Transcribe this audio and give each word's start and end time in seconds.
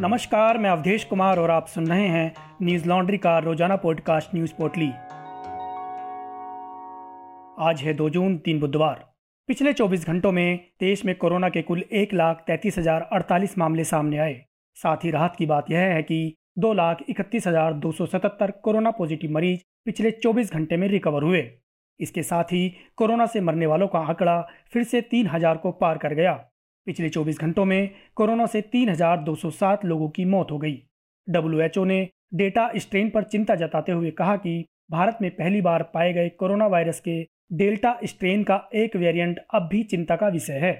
नमस्कार, 0.00 0.58
मैं 0.58 0.70
अवधेश 0.70 1.04
कुमार 1.04 1.38
और 1.38 1.50
आप 1.50 1.66
सुन 1.66 1.86
रहे 1.86 2.06
हैं 2.06 2.34
न्यूज़ 2.62 2.86
लॉन्ड्री 2.88 3.18
का 3.18 3.38
रोज़ाना 3.38 3.76
पॉडकास्ट 3.76 4.34
न्यूज़ 4.34 4.52
पोर्टली। 4.54 4.88
आज 7.66 7.82
है 7.82 7.94
दो 7.94 8.08
जून, 8.10 8.36
तीन 8.38 8.58
बुधवार। 8.60 9.04
पिछले 9.48 9.72
24 9.72 10.06
घंटों 10.06 10.32
में 10.32 10.58
देश 10.80 11.04
में 11.04 11.14
कोरोना 11.14 11.48
के 11.48 11.62
कुल 11.62 11.82
एक 11.92 12.12
लाख 12.14 12.42
तैतीस 12.46 12.78
हज़ार 12.78 13.08
अड़तालीस 13.12 13.56
मामले 13.58 13.84
सामने 13.84 14.18
आए। 14.18 14.34
साथ 14.76 14.96
ही 14.96 15.10
राहत 15.10 15.36
की 15.38 15.46
बात 15.46 15.70
यह 15.70 15.78
है 15.78 16.02
कि 16.02 16.36
दो 16.58 16.72
लाख 16.72 16.98
इकतीस 17.08 17.46
हज़ार 17.46 17.72
दो 17.74 17.92
सौ 17.92 18.06
सतहत्तर 18.06 18.50
कोरोना 18.62 18.90
पॉजिटिव 18.90 19.30
मरीज़ 19.30 19.60
पिछले 19.84 20.10
24 20.10 20.52
घंटे 20.52 20.76
में 20.76 20.88
रिकवर 20.88 21.22
हुए। 21.22 21.42
इसके 22.00 22.22
साथ 22.22 22.44
ही 22.44 22.68
कोरोना 22.96 23.26
से 23.26 23.40
मरने 23.40 23.66
वालों 23.66 23.88
का 23.88 23.98
आंकड़ा 23.98 24.40
फिर 24.72 24.84
से 24.84 25.00
तीन 25.00 25.26
हज़ार 25.26 25.56
को 25.56 25.72
पार 25.72 25.98
कर 25.98 26.14
गया। 26.14 26.34
पिछले 26.86 27.08
24 27.08 27.40
घंटों 27.40 27.64
में 27.64 27.90
कोरोना 28.14 28.46
से 28.46 28.60
3,207 28.60 29.84
लोगों 29.84 30.08
की 30.08 30.24
मौत 30.24 30.50
हो 30.50 30.58
गई। 30.58 30.82
डब्ल्यू 31.28 31.84
ने 31.84 32.08
डेटा 32.34 32.70
स्ट्रेन 32.76 33.10
पर 33.10 33.22
चिंता 33.22 33.54
जताते 33.54 33.92
हुए 33.92 34.10
कहा 34.10 34.36
कि 34.36 34.64
भारत 34.90 35.18
में 35.22 35.30
पहली 35.30 35.60
बार 35.60 35.82
पाए 35.94 36.12
गए 36.12 36.28
कोरोना 36.28 36.66
वायरस 36.66 37.00
के 37.00 37.22
डेल्टा 37.52 37.98
स्ट्रेन 38.04 38.42
का 38.44 38.68
एक 38.74 38.96
वेरिएंट 38.96 39.38
अब 39.54 39.68
भी 39.72 39.82
चिंता 39.82 40.16
का 40.16 40.28
विषय 40.28 40.52
है। 40.52 40.72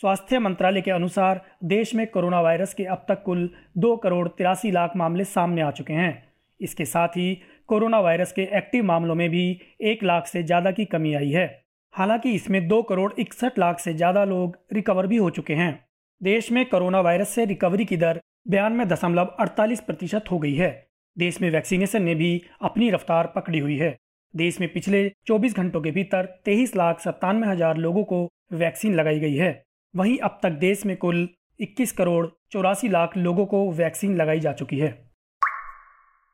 स्वास्थ्य 0.00 0.38
मंत्रालय 0.38 0.80
के 0.80 0.90
अनुसार 0.90 1.40
देश 1.64 1.94
में 1.94 2.06
कोरोना 2.06 2.40
वायरस 2.40 2.74
के 2.74 2.84
अब 2.84 3.04
तक 3.08 3.22
कुल 3.22 3.48
दो 3.78 3.96
करोड़ 3.96 4.28
तिरासी 4.28 4.70
लाख 4.70 4.92
मामले 4.96 5.24
सामने 5.24 5.62
आ 5.62 5.70
चुके 5.70 5.92
हैं। 5.92 6.32
इसके 6.60 6.84
साथ 6.84 7.08
ही 7.08 7.34
कोरोना 7.66 8.00
वायरस 8.00 8.32
के 8.32 8.42
एक्टिव 8.42 8.84
मामलों 8.84 9.14
में 9.14 9.28
भी 9.30 9.60
एक 9.80 10.04
लाख 10.04 10.26
से 10.26 10.42
ज़्यादा 10.42 10.70
की 10.70 10.84
कमी 10.84 11.14
आई 11.14 11.30
है। 11.30 11.61
हालाँकि 11.94 12.32
इसमें 12.32 12.66
दो 12.68 12.82
करोड़ 12.82 13.12
इकसठ 13.18 13.58
लाख 13.58 13.80
से 13.80 13.94
ज़्यादा 13.94 14.24
लोग 14.24 14.56
रिकवर 14.72 15.06
भी 15.06 15.16
हो 15.16 15.30
चुके 15.30 15.54
हैं। 15.54 15.72
देश 16.20 16.50
में 16.52 16.64
कोरोना 16.68 17.00
वायरस 17.00 17.28
से 17.28 17.44
रिकवरी 17.44 17.84
की 17.84 17.96
दर 17.96 18.20
बयानवे 18.48 18.84
दशमलव 18.84 19.34
अड़तालीस 19.40 19.80
प्रतिशत 19.80 20.24
हो 20.30 20.38
गई 20.38 20.54
है। 20.54 20.70
देश 21.16 21.40
में 21.40 21.50
वैक्सीनेशन 21.50 22.02
ने 22.02 22.14
भी 22.14 22.42
अपनी 22.62 22.90
रफ्तार 22.90 23.32
पकड़ी 23.36 23.58
हुई 23.58 23.76
है। 23.76 23.96
देश 24.34 24.60
में 24.60 24.72
पिछले 24.72 25.08
24 25.26 25.56
घंटों 25.56 25.80
के 25.80 25.90
भीतर 25.90 26.26
तेईस 26.44 26.76
लाख 26.76 27.00
सत्तानवे 27.00 27.48
हज़ार 27.48 27.76
लोगों 27.76 28.04
को 28.04 28.28
वैक्सीन 28.52 28.94
लगाई 28.94 29.18
गई 29.20 29.34
है। 29.34 29.52
वहीं 29.94 30.18
अब 30.18 30.38
तक 30.42 30.50
देश 30.58 30.86
में 30.86 30.96
कुल 30.96 31.28
21 31.60 31.92
करोड़ 31.92 32.26
चौरासी 32.52 32.88
लाख 32.88 33.16
लोगों 33.16 33.46
को 33.46 33.70
वैक्सीन 33.72 34.16
लगाई 34.16 34.40
जा 34.40 34.52
चुकी 34.52 34.78
है। 34.78 34.92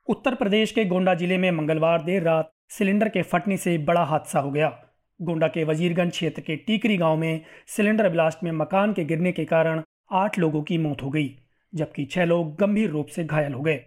उत्तर 0.08 0.34
प्रदेश 0.34 0.72
के 0.72 0.84
गोंडा 0.84 1.14
ज़िले 1.14 1.38
में 1.38 1.50
मंगलवार 1.50 2.02
देर 2.02 2.22
रात 2.22 2.50
सिलेंडर 2.70 3.08
के 3.08 3.22
फटने 3.22 3.56
से 3.56 3.78
बड़ा 3.78 4.04
हादसा 4.04 4.40
हो 4.40 4.50
गया। 4.50 4.68
गोंडा 5.20 5.46
के 5.48 5.64
वजीरगंज 5.64 6.10
क्षेत्र 6.10 6.40
के 6.40 6.56
टीकरी 6.56 6.96
गाँव 6.96 7.16
में 7.16 7.40
सिलेंडर 7.66 8.08
ब्लास्ट 8.08 8.42
में 8.44 8.50
मकान 8.52 8.92
के 8.92 9.04
गिरने 9.04 9.32
के 9.32 9.44
कारण 9.44 9.82
आठ 10.12 10.38
लोगों 10.38 10.62
की 10.62 10.78
मौत 10.78 11.02
हो 11.02 11.10
गई, 11.10 11.34
जबकि 11.72 12.04
छह 12.04 12.24
लोग 12.24 12.54
गंभीर 12.56 12.90
रूप 12.90 13.06
से 13.06 13.24
घायल 13.24 13.52
हो 13.52 13.62
गए। 13.62 13.80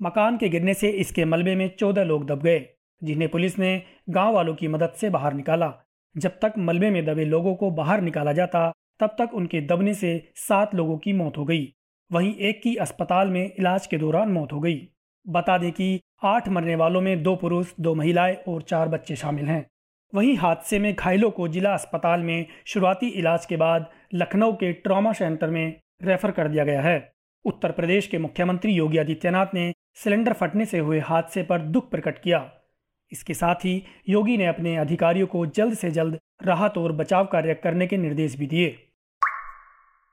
मकान 0.00 0.36
के 0.36 0.48
गिरने 0.48 0.74
से 0.74 0.88
इसके 0.88 1.24
मलबे 1.24 1.54
में 1.54 1.68
चौदह 1.78 2.04
लोग 2.04 2.26
दब 2.26 2.42
गए, 2.42 2.64
जिन्हें 3.02 3.30
पुलिस 3.30 3.58
ने 3.58 3.82
गाँव 4.10 4.34
वालों 4.34 4.54
की 4.54 4.68
मदद 4.68 4.92
से 4.96 5.10
बाहर 5.10 5.34
निकाला। 5.34 5.72
जब 6.14 6.38
तक 6.42 6.54
मलबे 6.58 6.90
में 6.90 7.04
दबे 7.06 7.24
लोगों 7.24 7.54
को 7.54 7.70
बाहर 7.70 8.00
निकाला 8.00 8.32
जाता, 8.32 8.72
तब 9.00 9.16
तक 9.18 9.34
उनके 9.34 9.60
दबने 9.60 9.94
से 9.94 10.30
सात 10.36 10.74
लोगों 10.74 10.98
की 10.98 11.12
मौत 11.12 11.38
हो 11.38 11.44
गई। 11.44 11.72
वहीं 12.10 12.34
एक 12.34 12.62
की 12.62 12.76
अस्पताल 12.76 13.28
में 13.28 13.44
इलाज 13.44 13.86
के 13.86 13.98
दौरान 13.98 14.28
मौत 14.28 14.52
हो 14.52 14.60
गई। 14.60 14.88
बता 15.26 15.58
दें 15.58 15.72
कि 15.72 16.00
आठ 16.24 16.48
मरने 16.48 16.74
वालों 16.76 17.00
में 17.00 17.22
दो 17.22 17.36
पुरुष, 17.36 17.72
दो 17.80 17.94
महिलाएँ 17.94 18.34
और 18.48 18.62
चार 18.62 18.88
बच्चे 18.88 19.16
शामिल 19.16 19.44
हैं। 19.44 19.66
वहीं 20.14 20.36
हादसे 20.36 20.78
में 20.78 20.94
घायलों 20.94 21.30
को 21.30 21.48
जिला 21.48 21.72
अस्पताल 21.74 22.20
में 22.20 22.46
शुरुआती 22.66 23.08
इलाज 23.08 23.46
के 23.46 23.56
बाद 23.56 23.86
लखनऊ 24.14 24.52
के 24.52 24.72
ट्रॉमा 24.72 25.12
सेंटर 25.12 25.50
में 25.50 25.80
रेफर 26.02 26.30
कर 26.30 26.48
दिया 26.48 26.64
गया 26.64 26.82
है। 26.82 27.12
उत्तर 27.44 27.72
प्रदेश 27.72 28.06
के 28.06 28.18
मुख्यमंत्री 28.18 28.72
योगी 28.72 28.98
आदित्यनाथ 28.98 29.46
ने 29.54 29.74
सिलेंडर 29.94 30.32
फटने 30.32 30.64
से 30.64 30.78
हुए 30.78 31.00
हादसे 31.00 31.42
पर 31.42 31.58
दुख 31.58 31.90
प्रकट 31.90 32.18
किया। 32.18 32.50
इसके 33.12 33.34
साथ 33.34 33.54
ही 33.54 33.82
योगी 34.08 34.36
ने 34.36 34.46
अपने 34.46 34.76
अधिकारियों 34.76 35.26
को 35.26 35.46
जल्द 35.46 35.74
से 35.74 35.90
जल्द 35.90 36.18
राहत 36.42 36.78
और 36.78 36.92
बचाव 36.92 37.26
कार्य 37.26 37.54
करने 37.54 37.86
के 37.86 37.96
निर्देश 37.96 38.38
भी 38.38 38.46
दिए। 38.46 38.78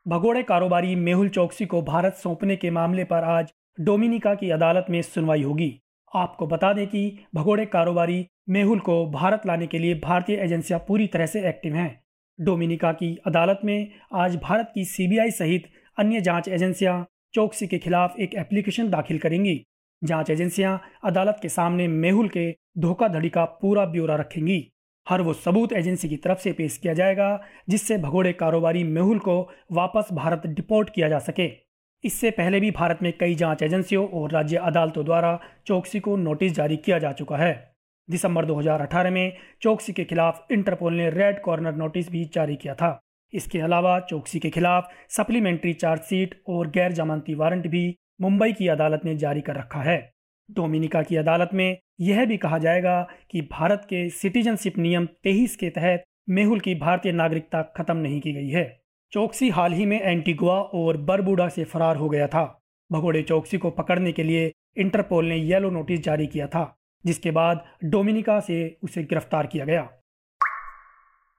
भगोड़े 0.08 0.44
कारोबारी 0.44 0.96
मेहुल 0.96 1.30
चौकसी 1.30 1.66
को 1.66 1.82
भारत 1.82 2.14
सौंपने 2.14 2.56
के 2.56 2.70
मामले 2.72 3.04
पर 3.04 3.24
आज 3.24 3.54
डोमिनिका 3.80 4.36
की 4.36 4.50
अदालत 4.50 4.86
में 4.90 5.02
सुनवाई 5.02 5.44
होगी। 5.44 5.82
आपको 6.16 6.48
बता 6.48 6.74
दें 6.74 6.88
कि 6.88 7.20
भगोड़े 7.36 7.66
कारोबारी 7.66 8.28
मेहुल 8.50 8.80
को 8.80 9.06
भारत 9.12 9.42
लाने 9.48 9.68
के 9.68 9.80
लिए 9.80 9.96
भारतीय 9.96 10.36
एजेंसियाँ 10.36 10.80
पूरी 10.88 11.08
तरह 11.08 11.26
से 11.26 11.48
एक्टिव 11.50 11.76
हैं। 11.76 12.04
डोमिनिका 12.40 12.92
की 12.92 13.18
अदालत 13.26 13.60
में 13.66 13.92
आज 14.14 14.36
भारत 14.36 14.72
की 14.76 14.86
सीबीआई 14.86 15.32
सहित 15.32 15.70
अन्य 16.00 16.22
जाँच 16.22 16.48
एजेंसियाँ 16.48 17.06
चौकसी 17.34 17.68
के 17.68 17.78
खिलाफ 17.78 18.20
एक 18.20 18.36
एप्लीकेशन 18.36 18.90
दाखिल 18.90 19.20
करेंगी। 19.20 19.66
जाँच 20.04 20.30
एजेंसियाँ 20.30 20.82
अदालत 21.04 21.40
के 21.42 21.50
सामने 21.50 21.88
मेहुल 21.88 22.30
के 22.30 22.52
धोखाधड़ी 22.78 23.30
का 23.30 23.46
पूरा 23.46 23.86
ब्यौरा 23.86 24.16
रखेंगी। 24.16 24.72
हर 25.10 25.22
वो 25.22 25.34
सबूत 25.34 25.74
एजेंसी 25.74 26.10
की 26.10 26.18
तरफ़ 26.18 26.40
से 26.40 26.52
पेश 26.52 26.78
किया 26.78 26.94
जाएगा, 26.94 27.42
जिससे 27.70 27.98
भगोड़े 27.98 28.34
कारोबारी 28.34 28.84
मेहुल 28.84 29.20
को 29.20 29.52
वापस 29.72 30.10
भारत 30.14 30.48
डिपोर्ट 30.48 30.90
किया 30.90 31.10
जा 31.10 31.20
सके। 31.20 31.65
इससे 32.06 32.32
पहले 32.32 32.60
भी 32.60 32.72
भारत 32.72 33.00
में 33.02 33.14
कई 33.18 33.36
जाँच 33.36 33.64
एजेंसियों 33.64 34.08
और 34.08 34.32
राज्य 34.32 34.58
अदालतों 34.58 35.06
द्वारा 35.06 35.40
चौकसी 35.66 36.00
को 36.00 36.16
नोटिस 36.16 36.52
जारी 36.52 36.78
किया 36.78 37.00
जा 37.00 37.12
चुका 37.12 37.38
है। 37.38 37.76
दिसंबर 38.10 38.46
2018 38.46 39.12
में 39.12 39.38
चौकसी 39.62 39.94
के 39.94 40.04
खिलाफ 40.04 40.48
इंटरपोल 40.52 40.94
ने 40.94 41.10
रेड 41.10 41.42
कॉर्नर 41.42 41.76
नोटिस 41.76 42.12
भी 42.12 42.26
जारी 42.26 42.56
किया 42.56 42.76
था। 42.76 43.00
इसके 43.34 43.60
अलावा 43.60 44.00
चौकसी 44.00 44.40
के 44.40 44.50
खिलाफ 44.50 44.90
सप्लीमेंट्री 45.10 45.74
चार्जशीट 45.74 46.44
और 46.48 46.70
गैर 46.70 46.92
जमानती 46.92 47.34
वारंट 47.34 47.68
भी 47.68 47.96
मुंबई 48.22 48.54
की 48.54 48.68
अदालत 48.68 49.02
ने 49.06 49.16
जारी 49.16 49.42
कर 49.42 49.56
रखा 49.56 49.82
है। 49.82 50.12
डोमिनिका 50.52 51.02
की 51.02 51.16
अदालत 51.16 51.50
में 51.54 51.78
यह 52.00 52.26
भी 52.26 52.38
कहा 52.38 52.58
जाएगा 52.58 53.08
कि 53.32 53.42
भारत 53.42 53.82
के 53.84 54.10
सिटीजनशिप 54.10 54.78
नियम 54.78 55.06
तेईस 55.06 55.56
के 55.56 55.70
तहत 55.70 56.04
मेहुल 56.30 56.60
की 56.60 56.76
भारतीय 56.76 57.12
नागरिकता 57.12 57.62
खत्म 57.62 57.98
नहीं 57.98 58.22
की 58.22 58.34
गई 58.34 58.50
है। 58.50 58.85
चौकसी 59.16 59.50
हाल 59.50 59.74
ही 59.74 59.86
में 59.86 60.02
एंटीगुआ 60.02 60.54
और 60.54 60.98
बरबूडा 60.98 61.48
से 61.50 61.64
फरार 61.64 61.98
हो 61.98 62.08
गया 62.10 62.28
था। 62.28 62.62
भगोड़े 62.90 63.22
चौकसी 63.22 63.58
को 63.58 63.70
पकड़ने 63.72 64.12
के 64.12 64.24
लिए 64.24 64.52
इंटरपोल 64.78 65.26
ने 65.26 65.36
येलो 65.36 65.70
नोटिस 65.70 66.00
जारी 66.00 66.26
किया 66.28 66.48
था, 66.48 66.64
जिसके 67.06 67.32
बाद 67.32 67.64
डोमिनिका 67.84 68.40
से 68.40 68.58
उसे 68.84 69.04
गिरफ़्तार 69.04 69.48
किया 69.48 69.66
गया। 69.66 69.82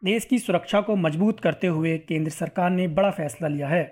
देश 0.03 0.25
की 0.25 0.39
सुरक्षा 0.39 0.81
को 0.81 0.97
मज़बूत 0.97 1.41
करते 1.41 1.67
हुए 1.67 1.97
केंद्र 1.99 2.31
सरकार 2.31 2.71
ने 2.71 2.89
बड़ा 2.89 3.11
फैसला 3.11 3.49
लिया 3.49 3.69
है। 3.69 3.85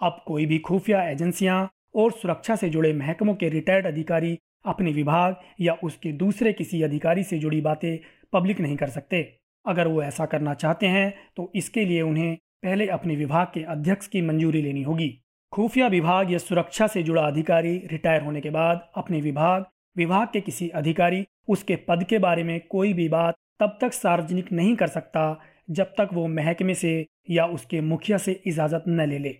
अब 0.00 0.22
कोई 0.26 0.46
भी 0.46 0.58
खुफिया 0.58 1.02
एजेंसियाँ 1.02 1.68
और 1.94 2.12
सुरक्षा 2.12 2.56
से 2.56 2.68
जुड़े 2.68 2.92
महकमों 2.92 3.34
के 3.34 3.48
रिटायर्ड 3.48 3.86
अधिकारी 3.86 4.38
अपने 4.66 4.92
विभाग 4.92 5.36
या 5.60 5.76
उसके 5.84 6.12
दूसरे 6.12 6.52
किसी 6.52 6.82
अधिकारी 6.82 7.22
से 7.24 7.38
जुड़ी 7.38 7.60
बातें 7.60 7.98
पब्लिक 8.32 8.60
नहीं 8.60 8.76
कर 8.76 8.88
सकते। 8.90 9.22
अगर 9.66 9.88
वो 9.88 10.02
ऐसा 10.02 10.26
करना 10.26 10.54
चाहते 10.54 10.86
हैं 10.86 11.12
तो 11.36 11.50
इसके 11.54 11.84
लिए 11.84 12.02
उन्हें 12.02 12.36
पहले 12.62 12.86
अपने 12.86 13.16
विभाग 13.16 13.46
के 13.46 13.62
अध्यक्ष 13.62 14.06
की 14.06 14.22
मंजूरी 14.22 14.62
लेनी 14.62 14.82
होगी। 14.82 15.22
खुफिया 15.52 15.86
विभाग 15.86 16.32
या 16.32 16.38
सुरक्षा 16.38 16.86
से 16.86 17.02
जुड़ा 17.02 17.22
अधिकारी 17.22 17.76
रिटायर 17.78 18.22
होने 18.22 18.40
के 18.40 18.50
बाद 18.50 18.90
अपने 18.96 19.20
विभाग 19.20 19.64
विभाग 19.96 20.28
के 20.32 20.40
किसी 20.40 20.68
अधिकारी, 20.68 21.26
उसके 21.48 21.76
पद 21.76 22.04
के 22.04 22.18
बारे 22.18 22.44
में 22.44 22.60
कोई 22.60 22.92
भी 22.92 23.08
बात 23.08 23.34
तब 23.60 23.78
तक 23.80 23.92
सार्वजनिक 23.92 24.52
नहीं 24.52 24.76
कर 24.76 24.86
सकता, 24.86 25.40
जब 25.70 25.84
तक 25.84 26.08
वो 26.12 26.28
महकमे 26.28 26.74
से 26.74 27.06
या 27.30 27.46
उसके 27.46 27.80
मुखिया 27.80 28.18
से 28.18 28.42
इजाज़त 28.46 28.84
न 28.88 29.08
ले 29.08 29.18
ले। 29.18 29.38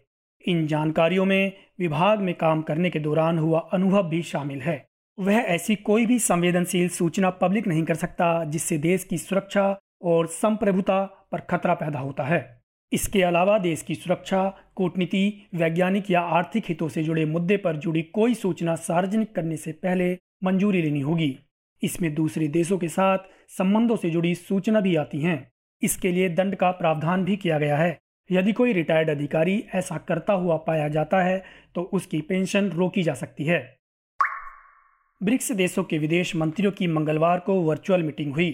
इन 0.49 0.67
जानकारियों 0.67 1.25
में 1.25 1.53
विभाग 1.79 2.21
में 2.21 2.35
काम 2.35 2.63
करने 2.63 2.91
के 2.91 2.99
दौरान 2.99 3.39
हुआ 3.39 3.59
अनुभव 3.73 4.03
भी 4.03 4.23
शामिल 4.23 4.61
है। 4.61 4.87
वह 5.19 5.35
ऐसी 5.35 5.75
कोई 5.75 6.07
भी 6.07 6.19
संवेदनशील 6.19 6.89
सूचना 6.89 7.31
पब्लिक 7.31 7.67
नहीं 7.67 7.85
कर 7.85 7.95
सकता, 7.95 8.45
जिससे 8.45 8.79
देश 8.79 9.05
की 9.05 9.19
सुरक्षा 9.19 9.81
और 10.03 10.27
संप्रभुता 10.27 11.29
पर 11.33 11.41
खतरा 11.41 11.75
पैदा 11.75 11.99
होता 11.99 12.23
है। 12.23 12.62
इसके 12.93 13.23
अलावा 13.23 13.59
देश 13.59 13.83
की 13.83 13.95
सुरक्षा, 13.95 14.49
कूटनीति, 14.77 15.49
वैज्ञानिक 15.55 16.11
या 16.11 16.21
आर्थिक 16.21 16.65
हितों 16.69 16.89
से 16.89 17.03
जुड़े 17.03 17.25
मुद्दे 17.25 17.57
पर 17.57 17.77
जुड़ी 17.77 18.03
कोई 18.03 18.35
सूचना 18.35 18.75
सार्वजनिक 18.77 19.35
करने 19.35 19.57
से 19.57 19.73
पहले 19.73 20.13
मंजूरी 20.45 20.83
लेनी 20.83 21.01
होगी। 21.01 21.37
इसमें 21.83 22.15
दूसरे 22.15 22.49
देशों 22.49 22.79
के 22.79 22.89
साथ 22.89 23.19
संबंधों 23.49 23.97
से 23.97 24.11
जुड़ी 24.11 24.35
सूचना 24.35 24.81
भी 24.81 24.97
आती 24.97 25.21
हैं। 25.21 25.53
इसके 25.83 26.13
लिए 26.13 26.29
दंड 26.29 26.57
का 26.57 26.71
प्रावधान 26.71 27.25
भी 27.25 27.37
किया 27.37 27.59
गया 27.59 27.77
है। 27.77 27.99
यदि 28.31 28.53
कोई 28.53 28.73
रिटायर्ड 28.73 29.11
अधिकारी 29.11 29.65
ऐसा 29.75 29.97
करता 29.99 30.33
हुआ 30.33 30.57
पाया 30.57 30.89
जाता 30.89 31.23
है 31.23 31.45
तो 31.75 31.83
उसकी 31.83 32.21
पेंशन 32.21 32.69
रोकी 32.69 33.03
जा 33.03 33.15
सकती 33.15 33.45
है। 33.45 33.79
ब्रिक्स 35.23 35.53
देशों 35.53 35.85
के 35.85 35.99
विदेश 35.99 36.35
मंत्रियों 36.37 36.73
की 36.73 36.87
मंगलवार 36.87 37.41
को 37.41 37.55
वर्चुअल 37.55 38.03
मीटिंग 38.03 38.33
हुई। 38.33 38.51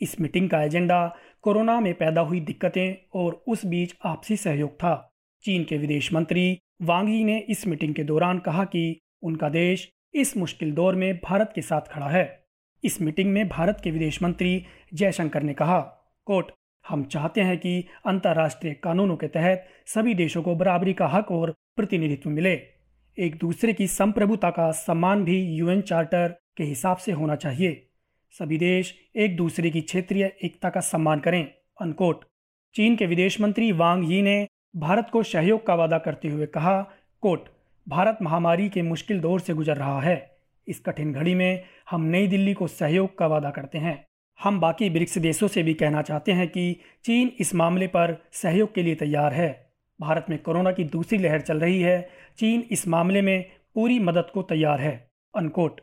इस 0.00 0.20
मीटिंग 0.20 0.50
का 0.50 0.62
एजेंडा 0.62 1.16
कोरोना 1.42 1.80
में 1.80 1.94
पैदा 1.94 2.20
हुई 2.20 2.40
दिक्कतें 2.40 3.08
और 3.14 3.44
उस 3.48 3.66
बीच 3.66 3.94
आपसी 4.04 4.36
सहयोग 4.36 4.74
था। 4.74 5.14
चीन 5.42 5.64
के 5.64 5.78
विदेश 5.78 6.12
मंत्री 6.12 6.60
वांग 6.82 7.08
ने 7.08 7.38
इस 7.38 7.66
मीटिंग 7.66 7.94
के 7.94 8.04
दौरान 8.04 8.38
कहा 8.38 8.64
कि 8.64 9.00
उनका 9.22 9.48
देश 9.48 9.92
इस 10.14 10.36
मुश्किल 10.36 10.72
दौर 10.72 10.94
में 10.94 11.16
भारत 11.16 11.52
के 11.54 11.62
साथ 11.62 11.80
खड़ा 11.80 12.08
है। 12.08 12.44
इस 12.84 13.02
मीटिंग 13.02 13.32
में 13.32 13.48
भारत 13.48 13.80
के 13.84 13.90
विदेश 13.90 14.22
मंत्री 14.22 14.66
जयशंकर 14.94 15.42
ने 15.42 15.54
कहा 15.54 15.80
कोट 16.24 16.52
हम 16.88 17.04
चाहते 17.04 17.40
हैं 17.40 17.58
कि 17.58 17.84
अंतर्राष्ट्रीय 18.06 18.74
कानूनों 18.74 19.16
के 19.16 19.26
तहत 19.26 19.68
सभी 19.86 20.14
देशों 20.14 20.42
को 20.42 20.54
बराबरी 20.54 20.92
का 20.92 21.06
हक 21.06 21.30
और 21.30 21.54
प्रतिनिधित्व 21.76 22.30
मिले। 22.30 22.62
एक 23.18 23.36
दूसरे 23.36 23.72
की 23.72 23.86
संप्रभुता 23.86 24.50
का 24.50 24.70
सम्मान 24.70 25.24
भी 25.24 25.42
यूएन 25.42 25.80
चार्टर 25.80 26.34
के 26.56 26.64
हिसाब 26.64 26.96
से 26.96 27.12
होना 27.12 27.36
चाहिए। 27.36 27.87
सभी 28.32 28.58
देश 28.58 28.94
एक 29.16 29.36
दूसरे 29.36 29.70
की 29.70 29.80
क्षेत्रीय 29.80 30.24
एकता 30.44 30.70
का 30.70 30.80
सम्मान 30.80 31.20
करें 31.20 31.44
अनकोट 31.80 32.24
चीन 32.74 32.96
के 32.96 33.06
विदेश 33.06 33.40
मंत्री 33.40 33.72
वांग 33.72 34.12
यी 34.12 34.22
ने 34.22 34.48
भारत 34.76 35.08
को 35.12 35.22
सहयोग 35.22 35.66
का 35.66 35.74
वादा 35.74 35.98
करते 35.98 36.28
हुए 36.28 36.46
कहा 36.46 36.80
कोट 37.20 37.48
भारत 37.88 38.18
महामारी 38.22 38.68
के 38.68 38.82
मुश्किल 38.82 39.20
दौर 39.20 39.40
से 39.40 39.54
गुजर 39.54 39.76
रहा 39.76 40.00
है। 40.00 40.38
इस 40.68 40.80
कठिन 40.80 41.12
घड़ी 41.12 41.34
में 41.34 41.64
हम 41.90 42.02
नई 42.02 42.26
दिल्ली 42.26 42.54
को 42.54 42.66
सहयोग 42.66 43.18
का 43.18 43.26
वादा 43.26 43.50
करते 43.50 43.78
हैं। 43.78 44.06
हम 44.38 44.60
बाकी 44.60 44.90
ब्रिक्स 44.90 45.18
देशों 45.18 45.48
से 45.48 45.62
भी 45.62 45.74
कहना 45.74 46.02
चाहते 46.02 46.32
हैं 46.32 46.48
कि 46.48 46.76
चीन 47.04 47.32
इस 47.38 47.54
मामले 47.54 47.86
पर 47.86 48.16
सहयोग 48.32 48.74
के 48.74 48.82
लिए 48.82 48.94
तैयार 48.94 49.32
है। 49.32 49.72
भारत 50.00 50.26
में 50.30 50.38
कोरोना 50.38 50.72
की 50.72 50.84
दूसरी 50.84 51.18
लहर 51.18 51.40
चल 51.40 51.60
रही 51.60 51.80
है। 51.80 52.00
चीन 52.38 52.64
इस 52.70 52.88
मामले 52.88 53.22
में 53.22 53.50
पूरी 53.74 53.98
मदद 53.98 54.30
को 54.34 54.42
तैयार 54.42 54.80
है 54.80 55.10
unquote 55.36 55.80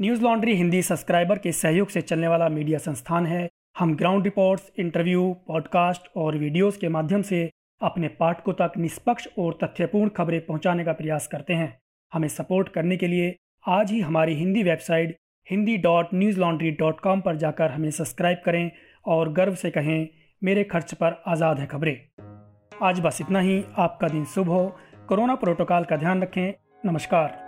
news 0.00 0.22
laundry 0.22 0.54
Hindi 0.54 0.82
subscriber 0.82 1.38
के 1.38 1.52
सहयोग 1.52 1.88
से 1.88 2.00
चलने 2.00 2.28
वाला 2.28 2.48
मीडिया 2.48 2.78
संस्थान 2.78 3.26
है। 3.26 3.48
हम 3.78 3.94
ग्राउंड 3.96 4.24
रिपोर्ट्स, 4.24 4.70
इंटरव्यू, 4.78 5.32
पॉडकास्ट 5.48 6.02
और 6.16 6.36
वीडियोस 6.36 6.76
के 6.76 6.88
माध्यम 6.88 7.22
से 7.22 7.50
अपने 7.82 8.08
पाठकों 8.08 8.52
तक 8.52 8.72
निष्पक्ष 8.78 9.26
और 9.38 9.58
तथ्यपूर्ण 9.64 10.08
खबरें 10.08 10.40
पहुँचाने 10.46 10.84
का 10.84 10.92
प्रयास 10.92 11.26
करते 11.26 11.54
हैं। 11.54 11.80
हमें 12.12 12.28
सपोर्ट 12.28 12.68
करने 12.68 12.96
के 12.96 13.06
लिए 13.06 13.34
आज 13.68 13.90
ही 13.92 14.00
हमारी 14.00 14.34
Hindi 14.34 14.62
website 14.62 15.16
Hindi 15.50 15.76
dot 15.76 16.14
Newslaundry 16.40 16.70
dot 16.70 17.00
com 17.00 17.20
पर 17.20 17.36
जाकर 17.36 17.70
हमें 17.70 17.90
सब्सक्राइब 17.90 18.38
करें 18.44 18.70
और 19.06 19.32
गर्व 19.32 19.54
से 19.54 19.70
कहें, 19.70 20.08
मेरे 20.44 20.64
खर्च 20.64 20.94
पर 20.94 21.22
आज़ाद 21.26 21.58
है 21.58 21.66
खबरें। 21.66 21.96
आज 22.82 23.00
बस 23.00 23.20
इतना 23.20 23.40
ही। 23.40 23.64
आपका 23.76 24.08
दिन 24.08 24.24
शुभ 24.24 24.48
हो। 24.48 24.78
कोरोना 25.08 25.34
प्रोटोकॉल 25.34 25.84
का 25.84 25.96
ध्यान 25.96 26.22
रखें। 26.22 26.52
नमस्कार। 26.86 27.47